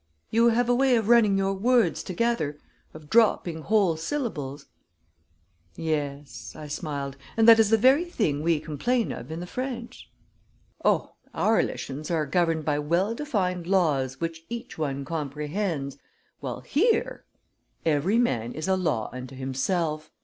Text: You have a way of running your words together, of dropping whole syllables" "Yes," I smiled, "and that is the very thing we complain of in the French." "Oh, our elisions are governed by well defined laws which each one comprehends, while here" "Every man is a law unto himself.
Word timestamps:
You 0.31 0.49
have 0.49 0.67
a 0.67 0.73
way 0.73 0.95
of 0.95 1.09
running 1.09 1.37
your 1.37 1.53
words 1.53 2.01
together, 2.01 2.57
of 2.91 3.07
dropping 3.07 3.61
whole 3.61 3.95
syllables" 3.97 4.65
"Yes," 5.75 6.55
I 6.55 6.67
smiled, 6.69 7.17
"and 7.37 7.47
that 7.47 7.59
is 7.59 7.69
the 7.69 7.77
very 7.77 8.03
thing 8.05 8.41
we 8.41 8.59
complain 8.59 9.11
of 9.11 9.29
in 9.31 9.41
the 9.41 9.45
French." 9.45 10.09
"Oh, 10.83 11.11
our 11.35 11.59
elisions 11.59 12.09
are 12.09 12.25
governed 12.25 12.65
by 12.65 12.79
well 12.79 13.13
defined 13.13 13.67
laws 13.67 14.19
which 14.19 14.43
each 14.49 14.75
one 14.75 15.05
comprehends, 15.05 15.99
while 16.39 16.61
here" 16.61 17.23
"Every 17.85 18.17
man 18.17 18.53
is 18.53 18.67
a 18.67 18.75
law 18.75 19.07
unto 19.13 19.35
himself. 19.35 20.09